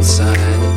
[0.00, 0.69] walk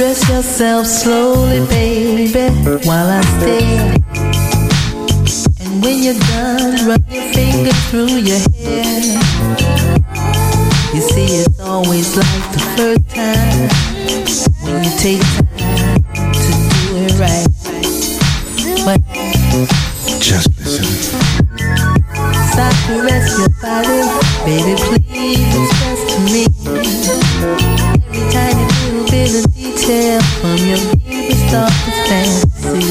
[0.00, 0.24] on the wild side.
[0.24, 2.50] Undress yourself slowly, baby,
[2.86, 3.94] while I stare.
[5.60, 9.20] And when you're done, run your finger through your hair.
[10.94, 13.68] You see, it's always like the first time
[14.62, 15.22] when you take
[15.56, 16.02] time
[16.32, 16.50] to
[16.80, 17.48] do it right.
[18.84, 19.00] But
[20.20, 20.86] just listen.
[22.52, 24.02] Stop to rest your body,
[24.44, 27.83] baby, please express to me every tiny little
[29.86, 32.88] detail from your deepest, darkest fantasy.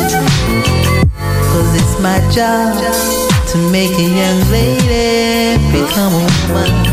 [1.49, 2.77] Cause it's my job
[3.49, 6.92] to make a young lady become a woman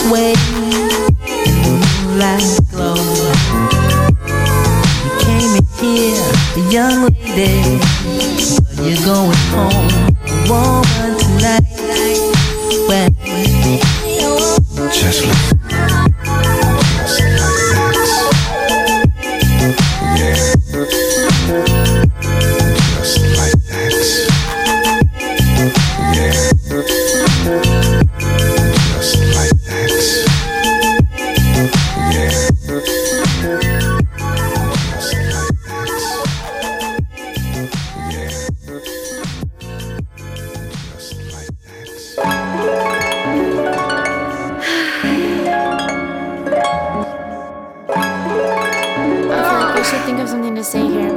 [0.00, 1.80] sway in
[2.70, 2.94] glow.
[5.04, 6.98] You came in here, a young
[7.36, 7.78] lady,
[8.64, 9.88] but you're going home,
[10.48, 11.69] woman tonight.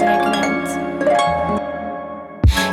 [0.05, 0.93] Couldn't.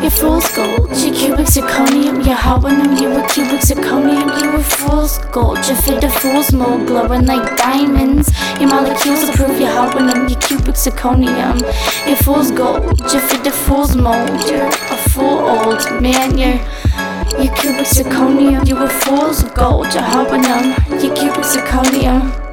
[0.02, 5.18] You're fool's gold, you're cubic zirconium, you're holonium, you were cubic zirconium, you were fool's
[5.26, 8.30] gold, you fit a fool's mold, glowing like diamonds.
[8.58, 11.60] Your molecules approve you're holonium, you're cubic zirconium,
[12.06, 16.58] you're fool's gold, you fit a fool's mold, you're a fool old man, you're
[17.38, 22.49] you're cubic zirconium, you were fool's gold, you're holonium, you're cubic zirconium.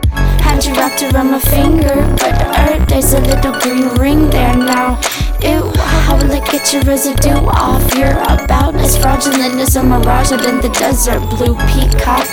[0.68, 5.00] You wrapped around my finger, but the earth, there's a little green ring there now.
[5.44, 7.94] Ew, how will I get your residue off?
[7.96, 12.27] You're about as fraudulent as a mirage out in the desert, blue peacock.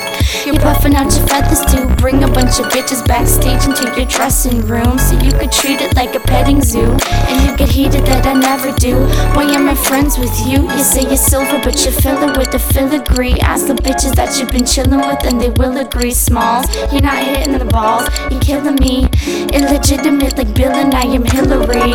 [0.47, 4.61] You're puffing out your feathers to bring a bunch of bitches backstage into your dressing
[4.67, 6.97] room so you could treat it like a petting zoo.
[7.29, 8.97] And you get heated that I never do.
[9.37, 10.63] Why am I friends with you?
[10.63, 13.39] You say you're silver, but you fill it with a filigree.
[13.41, 16.13] Ask the bitches that you've been chilling with, and they will agree.
[16.13, 19.09] Smalls, you're not hitting the balls, you're killing me.
[19.53, 21.95] Illegitimate like Bill and I am Hillary.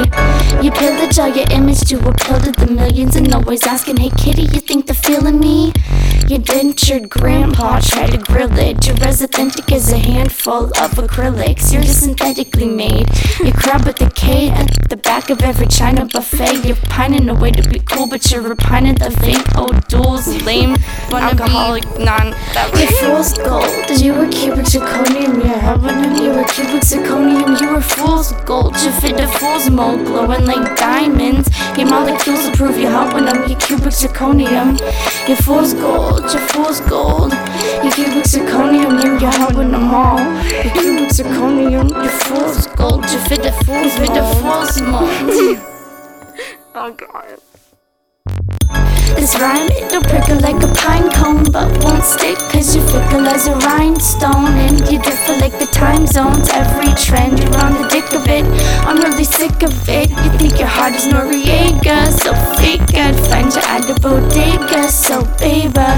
[0.64, 4.42] You pillage all your image to appeal to the millions, and always asking, Hey kitty,
[4.42, 5.72] you think they're feeling me?
[6.28, 8.86] Your dentured grandpa tried to grill it.
[8.86, 11.74] You're as authentic as a handful of acrylics.
[11.74, 13.08] You're synthetically made.
[13.40, 16.66] You crab with the K at the back of every China buffet.
[16.68, 20.28] You're pining away to be cool, but you're repining the fake old oh, duels.
[20.44, 20.76] Lame,
[21.12, 22.28] alcoholic, non.
[22.78, 23.90] Your fool's gold.
[24.00, 25.44] You were cubic zirconium.
[25.44, 26.16] You're heaven.
[26.16, 27.60] You were cubic zirconium.
[27.60, 28.76] You were fool's gold.
[28.82, 31.48] You fit a fool's mold, glowing like diamonds.
[31.78, 33.48] Your molecules approve you're helping them.
[33.50, 34.70] You cubic zirconium.
[35.28, 36.22] Your fool's gold.
[36.34, 37.32] Your fool's gold.
[37.84, 38.94] You cubic zirconium.
[39.04, 40.20] You're, helping them all.
[40.64, 41.90] Your cubic zirconium.
[41.90, 43.04] Your fool's gold.
[43.12, 45.60] You fit a fool's fit a fool's mold.
[46.76, 47.49] oh god.
[49.20, 53.48] This rhyme, it'll prickle like a pine cone, but won't stick cause you're fickle as
[53.48, 54.56] a rhinestone.
[54.64, 56.48] And you differ like the time zones.
[56.54, 58.46] Every trend, you're on the dick of it.
[58.88, 60.10] I'm really sick of it.
[60.10, 62.32] You think your heart is Noriega, so
[62.64, 62.96] fake.
[62.96, 65.92] I'd find you at the bodega, so baby.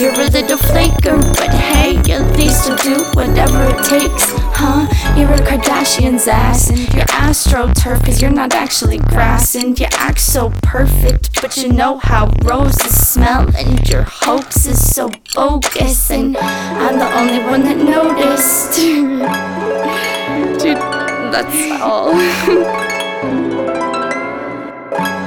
[0.00, 4.86] You're a little flaker, but hey, at least you'll do whatever it takes, huh?
[5.16, 9.54] You're a Kardashian's ass, and you're astroturf cause you're not actually grass.
[9.54, 14.94] And you act so perfect, but you know how roses smell, and your hoax is
[14.94, 16.10] so bogus.
[16.10, 18.74] And I'm the only one that noticed.
[20.60, 20.78] Dude,
[21.32, 22.14] that's all.